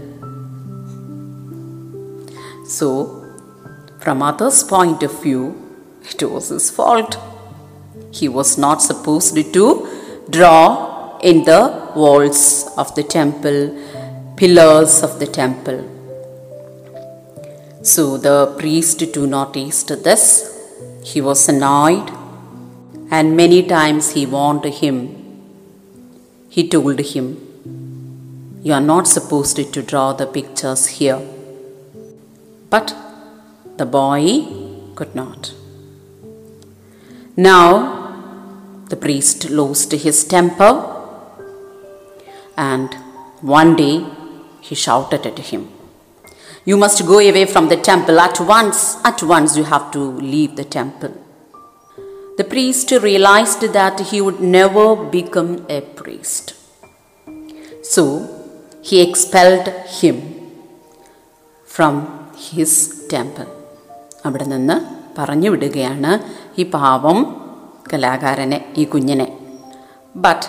So, 2.67 3.20
from 4.01 4.21
others' 4.21 4.63
point 4.63 5.03
of 5.03 5.21
view, 5.21 5.43
it 6.09 6.23
was 6.23 6.49
his 6.49 6.69
fault. 6.71 7.17
He 8.11 8.27
was 8.27 8.57
not 8.57 8.81
supposed 8.81 9.35
to 9.35 9.73
draw 10.29 11.19
in 11.19 11.43
the 11.43 11.61
walls 11.95 12.67
of 12.77 12.93
the 12.95 13.03
temple, 13.03 13.59
pillars 14.37 15.03
of 15.03 15.19
the 15.19 15.27
temple. 15.27 15.79
So 17.83 18.17
the 18.17 18.55
priest 18.57 18.99
too 19.13 19.27
noticed 19.27 19.89
this. 20.03 20.23
He 21.03 21.21
was 21.21 21.47
annoyed, 21.49 22.09
and 23.09 23.35
many 23.35 23.61
times 23.63 24.11
he 24.13 24.25
warned 24.25 24.65
him. 24.65 24.97
He 26.49 26.67
told 26.67 26.99
him, 26.99 27.25
You 28.63 28.73
are 28.73 28.87
not 28.93 29.07
supposed 29.07 29.57
to 29.75 29.81
draw 29.81 30.13
the 30.13 30.27
pictures 30.27 30.87
here. 30.87 31.21
But 32.69 32.95
the 33.81 33.85
boy 33.85 34.23
could 34.97 35.13
not. 35.15 35.53
Now 37.35 37.65
the 38.91 38.99
priest 39.05 39.49
lost 39.49 39.91
his 40.05 40.17
temper, 40.33 40.71
and 42.55 42.93
one 43.57 43.75
day 43.75 43.95
he 44.67 44.75
shouted 44.75 45.25
at 45.25 45.39
him, 45.51 45.63
You 46.63 46.77
must 46.77 47.07
go 47.11 47.17
away 47.29 47.45
from 47.53 47.69
the 47.69 47.77
temple 47.91 48.19
at 48.19 48.39
once. 48.39 48.79
At 49.03 49.23
once 49.23 49.57
you 49.57 49.63
have 49.63 49.87
to 49.95 50.03
leave 50.33 50.55
the 50.57 50.67
temple. 50.79 51.13
The 52.37 52.43
priest 52.43 52.91
realized 52.91 53.63
that 53.79 53.99
he 54.11 54.19
would 54.21 54.41
never 54.57 54.85
become 55.17 55.65
a 55.69 55.81
priest. 55.81 56.53
So 57.93 58.05
he 58.83 59.01
expelled 59.07 59.67
him 60.01 60.17
from 61.65 61.95
his 62.51 63.07
temple. 63.09 63.60
അവിടെ 64.28 64.46
നിന്ന് 64.52 64.76
പറഞ്ഞു 65.18 65.48
വിടുകയാണ് 65.54 66.12
ഈ 66.60 66.64
പാവം 66.74 67.18
കലാകാരനെ 67.90 68.58
ഈ 68.80 68.84
കുഞ്ഞിനെ 68.94 69.28
but 70.14 70.46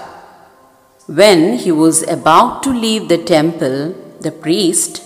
when 1.10 1.42
he 1.64 1.74
was 1.82 2.04
about 2.18 2.56
to 2.66 2.74
leave 2.86 3.04
the 3.14 3.18
temple 3.34 3.74
the 4.28 4.32
priest 4.44 5.02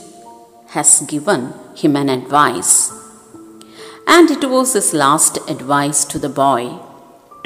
has 0.75 0.97
given 1.13 1.41
him 1.81 1.95
an 2.01 2.09
advice 2.17 2.75
and 4.15 4.31
it 4.37 4.49
was 4.55 4.73
his 4.79 4.95
last 5.05 5.41
advice 5.55 6.01
to 6.13 6.19
the 6.27 6.31
boy 6.43 6.69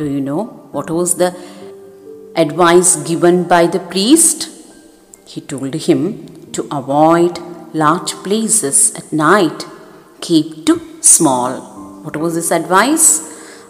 do 0.02 0.08
you 0.16 0.22
know 0.34 0.40
what 0.78 0.92
was 1.00 1.16
the 1.24 1.28
advice 2.36 2.90
given 3.10 3.44
by 3.44 3.66
the 3.66 3.80
priest? 3.80 4.50
He 5.26 5.42
told 5.42 5.74
him 5.88 6.02
to 6.52 6.68
avoid 6.72 7.40
large 7.74 8.14
places 8.26 8.94
at 8.96 9.12
night, 9.12 9.66
keep 10.22 10.66
to 10.66 10.74
small. 11.03 11.53
What 12.05 12.23
was 12.23 12.35
his 12.37 12.51
advice? 12.61 13.09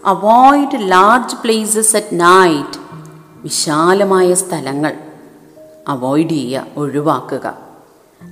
Avoid 0.07 0.91
large 0.91 1.37
places 1.45 1.97
at 1.97 2.21
night 2.21 2.79
വിശാലമായ 3.43 4.35
സ്ഥലങ്ങൾ. 4.35 4.99
Avoid 5.89 6.31
ചെയ്യുക 6.31 6.67
ഒഴിവാക്കുക. 6.77 7.59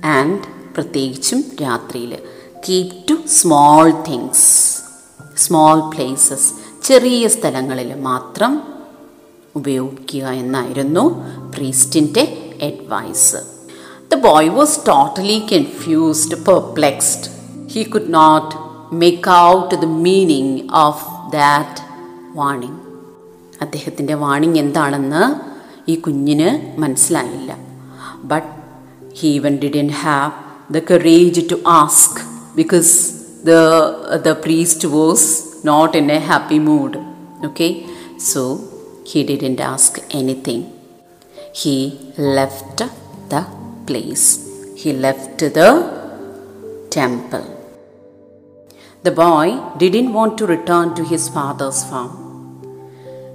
and 0.05 0.39
പ്രത്യേകിച്ചും 0.73 1.45
രാത്രിയിൽ 1.61 2.17
keep 2.69 3.09
to 3.09 3.27
small 3.27 3.89
things 3.89 4.77
small 5.37 5.95
places 5.95 6.53
ചെറിയ 6.83 7.27
സ്ഥലങ്ങളിൽ 7.27 7.95
മാത്രം 8.01 8.61
ഉപയോഗിക്കുക 9.55 10.25
എന്നായിരുന്നു 10.25 11.25
പ്രീസ്റ്റിന്റെ 11.51 12.55
advice 12.61 13.35
the 14.11 14.15
boy 14.15 14.49
was 14.49 14.79
totally 14.87 15.47
confused 15.51 16.45
perplexed 16.45 17.29
he 17.67 17.83
could 17.83 18.13
not 18.13 18.68
Make 19.02 19.30
out 19.50 19.76
the 19.84 19.88
meaning 20.06 20.54
of 20.84 21.04
that 21.36 21.80
warning 22.40 22.80
അദ്ദേഹത്തിൻ്റെ 23.62 24.14
വാണിംഗ് 24.24 24.58
എന്താണെന്ന് 24.58 25.24
ഈ 25.92 25.96
കുഞ്ഞിന് 26.06 26.50
മനസ്സിലായില്ല 26.84 27.52
but 28.32 28.50
he 29.20 29.30
even 29.38 29.56
didn't 29.64 29.88
have 30.02 30.30
the 30.76 30.82
courage 30.90 31.42
to 31.52 31.58
ask 31.80 32.20
because 32.60 32.92
the 33.50 33.54
the 34.28 34.36
priest 34.44 34.88
was 34.98 35.28
not 35.66 35.96
in 36.02 36.08
a 36.18 36.20
happy 36.30 36.60
mood 36.68 37.00
okay 37.48 37.68
so 38.30 38.44
he 39.04 39.22
didn't 39.22 39.60
ask 39.62 39.98
anything. 40.10 40.60
He 41.54 41.76
left 42.18 42.78
the 43.30 43.46
place. 43.86 44.26
He 44.76 44.92
left 44.94 45.38
the 45.38 45.68
temple. 46.90 47.57
the 49.01 49.11
boy 49.11 49.61
didn't 49.77 50.11
want 50.11 50.37
to 50.39 50.45
return 50.45 50.93
to 50.95 51.05
his 51.05 51.29
father's 51.29 51.85
farm. 51.85 52.11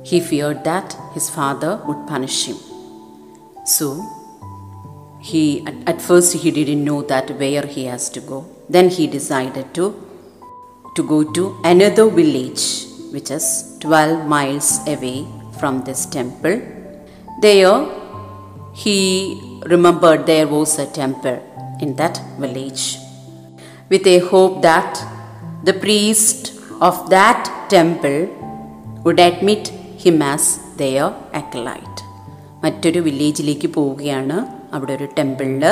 He 0.05 0.20
feared 0.20 0.62
that 0.64 0.94
his 1.14 1.31
father 1.31 1.81
would 1.87 2.07
punish 2.07 2.44
him. 2.44 2.59
So, 3.64 3.87
he 5.22 5.66
at, 5.87 6.03
first 6.03 6.35
he 6.35 6.50
didn't 6.50 6.85
know 6.85 7.00
that 7.03 7.31
where 7.38 7.64
he 7.64 7.87
has 7.87 8.11
to 8.11 8.20
go. 8.20 8.44
Then 8.68 8.90
he 8.90 9.07
decided 9.07 9.72
to 9.77 9.87
to 10.96 11.03
go 11.03 11.24
to 11.33 11.57
another 11.64 12.11
village 12.11 12.66
which 13.14 13.31
is 13.31 13.79
12 13.81 14.27
miles 14.27 14.87
away 14.87 15.27
from 15.59 15.83
this 15.85 16.05
temple. 16.05 16.61
There, 17.40 17.88
he 18.74 19.61
remembered 19.64 20.27
there 20.27 20.46
was 20.46 20.79
a 20.79 20.87
temple 20.87 21.40
in 21.81 21.96
that 21.96 22.20
village 22.38 22.98
with 23.88 24.07
a 24.07 24.18
hope 24.18 24.61
that 24.61 25.13
the 25.64 25.74
priest 25.74 26.40
of 26.81 26.94
that 27.09 27.40
temple 27.68 28.18
would 29.05 29.20
admit 29.20 29.64
him 29.98 30.22
as 30.24 30.44
their 30.79 31.07
acolyte. 31.40 32.00
മറ്റൊരു 32.62 33.00
വില്ലേജിലേക്ക് 33.00 33.68
പോവുകയാണ് 33.68 34.37
അവിടെ 34.74 34.92
ഒരു 34.92 35.07
ടെമ്പിളിൽ 35.18 35.64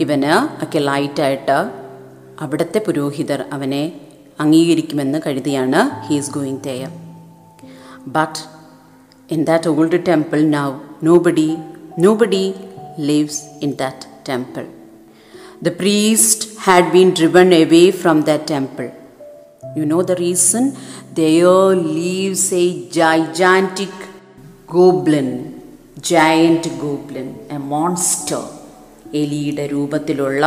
ഇവന് 0.00 0.32
അക്കലൈറ്റായിട്ട് 0.64 1.58
അവിടുത്തെ 2.40 2.78
പുരോഹിതർ 2.78 3.40
അവനെ 3.52 3.82
അംഗീകരിക്കുമെന്ന് 4.40 5.18
കരുതിയാണ് 5.26 5.80
he 6.06 6.16
is 6.16 6.30
going 6.30 6.62
there 6.66 6.90
but 8.16 8.40
in 9.28 9.42
that 9.50 9.70
old 9.74 10.00
temple 10.08 10.42
now 10.56 10.66
nobody 11.18 11.48
nobody 12.14 12.44
lives 13.10 13.40
in 13.66 13.72
that 13.82 14.08
temple 14.28 14.66
the 15.62 15.74
priest 15.82 16.48
had 16.66 16.90
been 16.96 17.10
driven 17.20 17.48
away 17.62 17.84
from 18.02 18.18
that 18.22 18.48
temple. 18.54 18.90
You 19.76 19.84
know 19.90 20.02
the 20.10 20.16
reason 20.26 20.64
there 21.20 21.76
lives 21.98 22.44
a 22.62 22.66
gigantic 22.98 23.94
goblin 24.74 25.30
giant 26.10 26.66
goblin 26.82 27.30
a 27.56 27.60
monster 27.74 28.42
എലിയുടെ 29.20 29.64
രൂപത്തിലുള്ള 29.72 30.44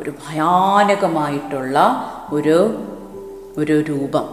ഒരു 0.00 0.10
ഭയാനകമായിട്ടുള്ള 0.24 1.76
ഒരു 2.36 2.58
ഒരു 3.60 3.76
രൂപം 3.90 4.26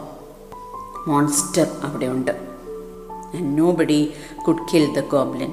monster 1.11 1.67
അവിടെയുണ്ട് 1.85 2.33
and 3.35 3.55
nobody 3.55 4.01
could 4.45 4.59
kill 4.71 4.93
the 4.93 5.03
goblin. 5.13 5.51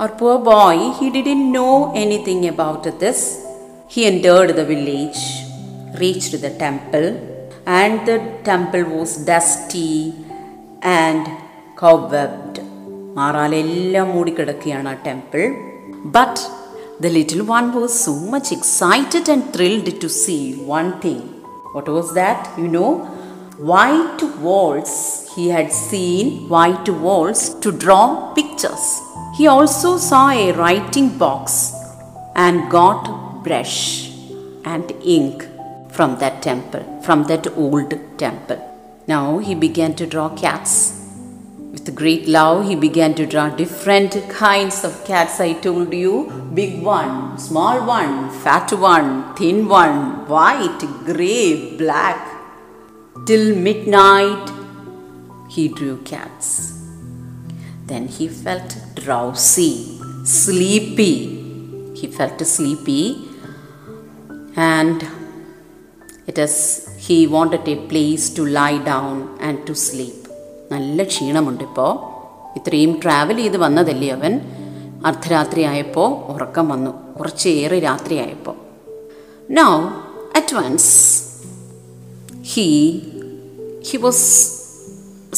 Our 0.00 0.08
poor 0.20 0.38
boy, 0.38 0.92
he 0.98 1.10
didn't 1.10 1.52
know 1.52 1.92
anything 1.94 2.48
about 2.48 2.84
this. 3.02 3.20
He 3.88 4.06
entered 4.06 4.56
the 4.56 4.64
village, 4.64 5.20
reached 6.02 6.34
the 6.40 6.50
temple, 6.64 7.06
and 7.79 8.07
the 8.09 8.17
temple 8.43 8.85
was 8.95 9.11
dusty 9.31 9.91
and 10.99 11.23
cobwebbed. 11.81 12.55
മാറാലെല്ലാം 13.17 14.07
മൂടിക്കിടക്കുകയാണ് 14.15 14.89
ആ 14.93 14.97
temple 15.05 15.43
but 16.17 16.41
the 17.03 17.11
little 17.17 17.41
one 17.53 17.65
was 17.77 17.95
so 18.05 18.13
much 18.33 18.51
excited 18.57 19.29
and 19.35 19.47
thrilled 19.55 19.93
to 20.03 20.09
see 20.23 20.37
one 20.73 20.87
thing 21.05 21.25
what 21.75 21.89
was 21.97 22.13
that 22.21 22.61
you 22.63 22.69
know 22.79 22.89
white 23.69 24.21
walls 24.39 24.91
he 25.35 25.49
had 25.49 25.69
seen 25.71 26.25
white 26.47 26.89
walls 27.03 27.39
to 27.63 27.69
draw 27.83 28.03
pictures 28.35 28.83
he 29.37 29.47
also 29.47 29.97
saw 29.97 30.29
a 30.43 30.51
writing 30.59 31.07
box 31.23 31.73
and 32.35 32.69
got 32.69 33.01
brush 33.45 33.77
and 34.63 34.91
ink 35.15 35.39
from 35.96 36.18
that 36.22 36.42
temple 36.48 36.84
from 37.06 37.24
that 37.30 37.46
old 37.64 37.92
temple 38.24 38.60
now 39.14 39.38
he 39.46 39.54
began 39.66 39.94
to 40.00 40.06
draw 40.14 40.28
cats 40.44 40.74
with 41.72 41.94
great 42.00 42.26
love 42.36 42.66
he 42.70 42.76
began 42.88 43.14
to 43.20 43.26
draw 43.32 43.46
different 43.62 44.16
kinds 44.42 44.78
of 44.88 44.92
cats 45.10 45.38
i 45.48 45.52
told 45.66 45.92
you 46.02 46.14
big 46.60 46.74
one 46.82 47.16
small 47.48 47.78
one 47.96 48.14
fat 48.44 48.72
one 48.90 49.10
thin 49.40 49.66
one 49.80 49.98
white 50.34 50.84
gray 51.08 51.76
black 51.82 52.32
Till 53.24 53.54
midnight 53.54 54.50
he 55.48 55.68
drew 55.68 55.98
cats. 56.02 56.72
Then 57.86 58.08
he 58.08 58.26
felt 58.26 58.76
drowsy, 58.96 60.00
sleepy. 60.24 61.92
He 61.94 62.08
felt 62.08 62.40
sleepy 62.40 63.28
and 64.56 65.06
it 66.30 66.38
is 66.38 66.54
he 67.06 67.16
wanted 67.26 67.64
a 67.68 67.78
place 67.90 68.24
to 68.36 68.42
lie 68.58 68.80
down 68.92 69.14
and 69.46 69.58
to 69.68 69.74
sleep. 69.86 70.18
നല്ല 70.72 71.02
ക്ഷീണമുണ്ട് 71.12 71.62
ഇപ്പോൾ 71.68 71.90
ഇത്രയും 72.58 72.92
travel 73.02 73.38
ചെയ്ത് 73.42 73.58
വന്നതല്ലേ 73.64 74.10
അവൻ 74.18 74.34
അർദ്ധരാത്രി 75.08 75.62
ആയപ്പോൾ 75.70 76.08
ഉറക്കം 76.32 76.66
വന്നു 76.72 76.92
കുറച്ചേറെ 77.16 77.78
രാത്രിയായപ്പോൾ 77.88 78.56
now 79.48 79.72
at 80.40 80.56
once 80.60 80.92
he 82.52 82.68
he 83.88 83.96
was 83.98 84.18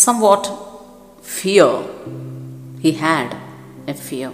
somewhat 0.05 0.45
fear 1.35 1.67
he 2.85 2.93
had 3.03 3.29
a 3.93 3.97
fear 4.07 4.31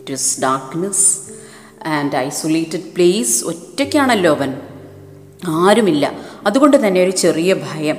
it 0.00 0.08
was 0.14 0.24
darkness 0.44 1.00
and 1.94 2.10
isolated 2.28 2.84
place 2.96 3.34
ഒറ്റയ്ക്കാണല്ലോ 3.52 4.32
അവൻ 4.38 4.52
ആരുമില്ല 5.62 6.04
അതുകൊണ്ട് 6.46 6.76
തന്നെ 6.84 7.00
ഒരു 7.06 7.14
ചെറിയ 7.24 7.54
ഭയം 7.66 7.98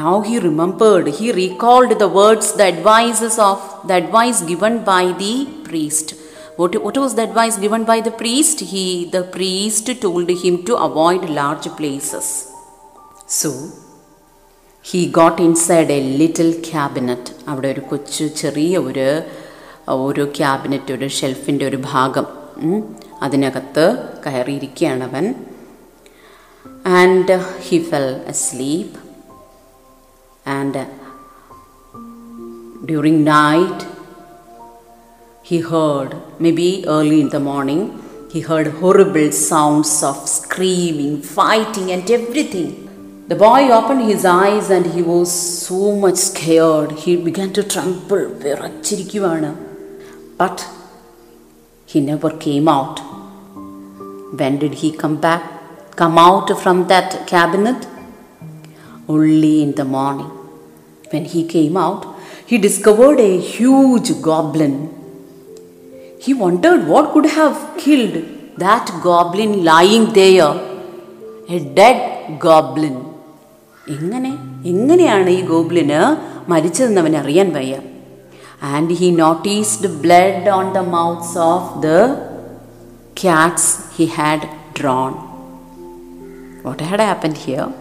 now 0.00 0.14
he 0.26 0.36
remembered 0.48 1.06
he 1.18 1.28
recalled 1.42 1.94
the 2.02 2.08
words 2.18 2.52
the 2.60 2.68
advices 2.72 3.40
of 3.50 3.64
the 3.90 4.00
advice 4.02 4.40
given 4.52 4.74
by 4.92 5.04
the 5.22 5.34
priest 5.68 6.08
what, 6.58 6.74
what 6.82 6.96
was 6.96 7.14
the 7.14 7.22
advice 7.22 7.56
given 7.56 7.84
by 7.84 8.00
the 8.00 8.10
priest? 8.10 8.60
He, 8.60 9.08
the 9.10 9.22
priest 9.24 9.86
told 10.00 10.28
him 10.28 10.64
to 10.64 10.76
avoid 10.76 11.28
large 11.30 11.68
places. 11.78 12.26
So, 13.26 13.70
he 14.84 15.10
got 15.10 15.40
inside 15.40 15.90
a 15.90 16.02
little 16.20 16.52
cabinet. 16.72 17.24
അവിടെ 17.48 17.68
ഒരു 17.68 17.82
കൊച്ചു 17.90 18.24
ചെറിയ 18.40 18.78
ഒരു 18.88 19.08
ഒരു 20.06 20.24
cabinet 20.38 20.92
ഒരു 20.92 21.08
ഷെൽഫിന്റെ 21.18 21.64
ഒരു 21.66 21.78
ഭാഗം 21.92 22.26
അതിനകത്ത് 23.26 23.84
കയറിയിരിക്കുകയാണ് 24.26 25.06
അവൻ 25.08 25.26
and 27.00 27.36
he 27.68 27.78
fell 27.90 28.10
sleep 28.42 28.98
and 30.58 30.84
during 32.90 33.24
night 33.32 33.88
he 35.44 35.58
heard, 35.60 36.10
maybe 36.38 36.84
early 36.86 37.20
in 37.20 37.28
the 37.28 37.40
morning, 37.40 37.80
he 38.32 38.40
heard 38.40 38.68
horrible 38.74 39.30
sounds 39.32 40.02
of 40.02 40.18
screaming, 40.28 41.20
fighting, 41.20 41.90
and 41.90 42.08
everything. 42.10 42.70
The 43.28 43.36
boy 43.36 43.68
opened 43.70 44.02
his 44.02 44.24
eyes 44.24 44.70
and 44.70 44.86
he 44.86 45.02
was 45.02 45.30
so 45.66 45.96
much 45.96 46.16
scared. 46.16 46.92
He 46.92 47.16
began 47.28 47.50
to 47.58 47.64
tremble. 47.74 48.24
വിറച്ചിരിക്കുവാണ് 48.44 49.50
But 50.40 50.58
he 51.92 52.00
never 52.00 52.30
came 52.46 52.68
out. 52.68 52.96
When 54.40 54.54
did 54.62 54.74
he 54.82 54.90
come 55.02 55.16
back? 55.26 55.42
Come 56.00 56.16
out 56.18 56.48
from 56.62 56.78
that 56.88 57.26
cabinet? 57.26 57.80
Only 59.08 59.54
in 59.64 59.72
the 59.72 59.86
morning. 59.96 60.30
When 61.12 61.26
he 61.26 61.42
came 61.46 61.76
out, 61.76 62.02
he 62.46 62.58
discovered 62.58 63.20
a 63.20 63.32
huge 63.54 64.10
goblin 64.22 64.74
he 66.24 66.32
wondered 66.42 66.82
what 66.86 67.06
could 67.12 67.26
have 67.38 67.56
killed 67.76 68.16
that 68.62 68.86
goblin 69.02 69.64
lying 69.64 70.04
there. 70.18 70.52
A 71.48 71.58
dead 71.78 71.98
goblin. 72.44 72.96
എങ്ങനെ 73.94 74.30
എങ്ങനെയാണ് 74.72 75.30
ഈ 75.38 75.40
ഗോബ്ലിന് 75.48 75.98
മരിച്ചതെന്ന് 76.50 77.00
അവൻ 77.02 77.14
അറിയാൻ 77.20 77.48
വയ്യ 77.56 77.76
and 78.62 78.90
he 78.90 79.10
noticed 79.10 79.82
blood 80.02 80.46
on 80.46 80.72
the 80.72 80.82
mouths 80.82 81.36
of 81.36 81.82
the 81.82 82.00
cats 83.16 83.64
he 83.96 84.06
had 84.06 84.48
drawn. 84.72 85.14
What 86.62 86.80
had 86.80 87.00
happened 87.00 87.38
here? 87.38 87.72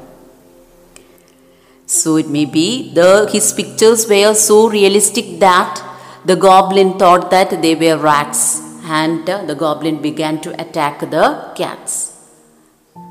So 1.85 2.15
it 2.15 2.29
may 2.29 2.45
be 2.45 2.93
the 2.93 3.29
his 3.31 3.53
pictures 3.53 4.07
were 4.11 4.33
so 4.33 4.57
realistic 4.69 5.39
that 5.39 5.83
the 6.25 6.35
goblin 6.35 6.97
thought 6.97 7.29
that 7.29 7.61
they 7.61 7.75
were 7.75 7.97
rats 7.97 8.41
and 8.85 9.29
uh, 9.29 9.43
the 9.45 9.55
goblin 9.55 10.01
began 10.01 10.41
to 10.41 10.49
attack 10.61 10.99
the 10.99 11.27
cats. 11.55 12.17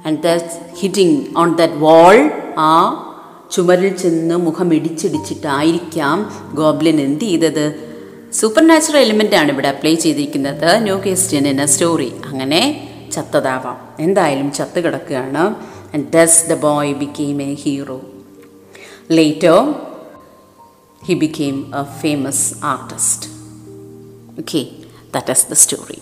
And 0.04 0.22
thus 0.22 0.44
hitting 0.80 1.36
on 1.36 1.56
that 1.56 1.72
wall 1.76 2.16
uh, 2.56 3.09
ചുമരിൽ 3.52 3.96
ചെന്ന് 3.96 4.36
മുഖം 4.36 4.74
ഇടിച്ചിടിച്ചിട്ടായിരിക്കാം 4.74 6.18
goblin 6.54 7.00
എന്ത് 7.00 7.24
ചെയ്തത്? 7.24 7.64
Super 8.32 8.66
natural 8.66 8.98
element 8.98 9.36
ആണ് 9.36 9.52
ഇവിടെ 9.52 9.68
apply 9.68 9.94
ചെയ്തിരിക്കുന്നത്. 9.94 10.82
New 10.82 10.96
in 11.32 11.60
A 11.60 11.66
story 11.66 12.12
അങ്ങനെ 12.24 12.62
ചത്തതാവാം. 13.12 13.78
എന്തായാലും 14.00 14.52
ചത്ത് 14.52 14.84
കിടക്കുകയാണ്. 14.84 15.54
And 15.94 16.12
thus 16.12 16.50
the 16.50 16.54
boy 16.54 16.94
became 16.94 17.42
a 17.42 17.54
hero 17.54 18.00
later 19.10 19.56
he 21.06 21.14
became 21.14 21.72
a 21.80 22.00
famous 22.00 22.64
artist 22.64 23.30
okay 24.38 24.68
that 25.16 25.28
is 25.34 25.50
the 25.50 25.52
story 25.52 25.98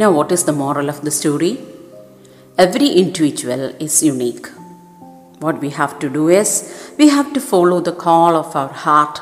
no 0.00 0.12
what 0.12 0.32
is 0.32 0.46
the 0.46 0.50
moral 0.50 0.88
of 0.88 1.02
the 1.06 1.08
story 1.08 1.58
Every 2.58 2.86
individual 2.86 3.74
is 3.82 3.94
unique. 4.14 4.55
What 5.40 5.60
we 5.60 5.70
have 5.70 5.98
to 5.98 6.08
do 6.08 6.28
is 6.28 6.94
we 6.98 7.08
have 7.08 7.32
to 7.34 7.40
follow 7.40 7.80
the 7.80 7.92
call 7.92 8.36
of 8.36 8.56
our 8.56 8.72
heart. 8.72 9.20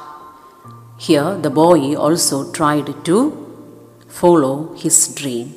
Here, 0.97 1.35
the 1.37 1.51
boy 1.51 1.97
also 1.97 2.53
tried 2.53 3.05
to 3.05 3.17
follow 4.07 4.75
his 4.77 5.09
dream. 5.09 5.49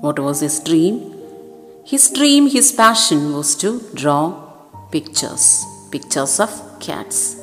What 0.00 0.18
was 0.18 0.40
his 0.40 0.60
dream? 0.60 1.14
His 1.86 2.10
dream, 2.10 2.48
his 2.48 2.72
passion 2.72 3.32
was 3.34 3.54
to 3.56 3.80
draw 3.94 4.22
pictures, 4.90 5.64
pictures 5.90 6.38
of 6.40 6.50
cats. 6.78 7.36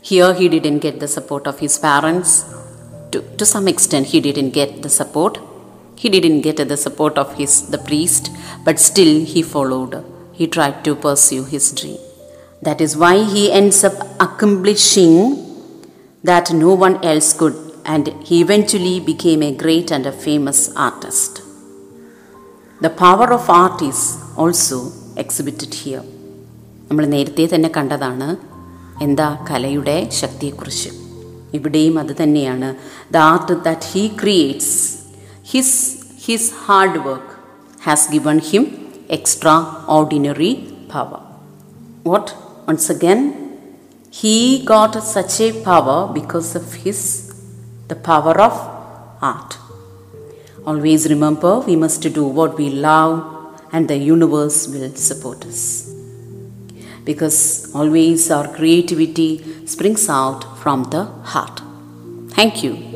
Here 0.00 0.32
he 0.34 0.48
didn't 0.48 0.78
get 0.78 1.00
the 1.00 1.08
support 1.08 1.48
of 1.48 1.58
his 1.58 1.78
parents. 1.78 2.44
To, 3.10 3.22
to 3.38 3.44
some 3.44 3.66
extent, 3.66 4.06
he 4.06 4.20
didn't 4.20 4.50
get 4.50 4.82
the 4.82 4.88
support. 4.88 5.38
He 5.96 6.08
didn't 6.10 6.42
get 6.42 6.56
the 6.56 6.76
support 6.76 7.18
of 7.18 7.34
his 7.34 7.70
the 7.70 7.78
priest, 7.78 8.30
but 8.64 8.78
still 8.78 9.24
he 9.24 9.42
followed. 9.42 10.04
He 10.38 10.46
tried 10.56 10.78
to 10.86 10.92
pursue 10.96 11.44
his 11.44 11.66
dream. 11.72 12.00
That 12.62 12.80
is 12.80 12.92
why 13.02 13.14
he 13.34 13.44
ends 13.52 13.78
up 13.84 13.98
accomplishing 14.26 15.14
that 16.24 16.46
no 16.64 16.72
one 16.86 16.96
else 17.04 17.30
could, 17.32 17.56
and 17.84 18.04
he 18.28 18.36
eventually 18.40 18.96
became 19.10 19.42
a 19.42 19.54
great 19.62 19.90
and 19.90 20.06
a 20.06 20.14
famous 20.26 20.60
artist. 20.88 21.32
The 22.80 22.92
power 23.04 23.28
of 23.32 23.48
art 23.62 23.80
is 23.82 24.00
also 24.36 24.78
exhibited 25.16 25.74
here. 25.82 26.04
നമ്മൾ 26.88 27.04
നേരത്തെ 27.14 27.44
തന്നെ 27.52 27.68
കണ്ടതാണ് 27.76 28.28
എന്താ 29.06 29.28
കലയുടെ 29.48 29.96
ശക്തിയെക്കുറിച്ച് 30.18 30.90
ഇവിടെയും 31.56 31.94
അത് 32.02 32.12
തന്നെയാണ് 32.20 32.68
the 33.14 33.18
art 33.30 33.56
that 33.66 33.88
he 33.92 34.02
creates 34.20 34.74
his 35.52 35.78
his 36.24 36.52
hard 36.66 37.00
work 37.08 37.32
has 37.86 38.06
given 38.14 38.38
him 38.50 38.66
extraordinary 39.08 40.72
power. 40.88 41.20
What? 42.02 42.34
Once 42.66 42.90
again, 42.90 43.46
he 44.10 44.64
got 44.64 45.02
such 45.02 45.40
a 45.40 45.62
power 45.62 46.12
because 46.12 46.56
of 46.56 46.74
his 46.74 47.00
the 47.88 47.94
power 47.94 48.40
of 48.40 48.54
art. 49.22 49.58
Always 50.66 51.08
remember 51.08 51.60
we 51.60 51.76
must 51.76 52.02
do 52.02 52.24
what 52.26 52.56
we 52.56 52.70
love 52.70 53.62
and 53.72 53.86
the 53.88 53.96
universe 53.96 54.66
will 54.68 54.90
support 54.94 55.44
us. 55.46 55.94
Because 57.04 57.72
always 57.74 58.30
our 58.30 58.48
creativity 58.48 59.66
springs 59.66 60.08
out 60.08 60.58
from 60.58 60.84
the 60.84 61.04
heart. 61.32 61.60
Thank 62.30 62.64
you. 62.64 62.95